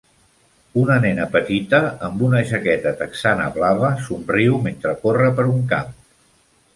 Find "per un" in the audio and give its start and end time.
5.41-5.61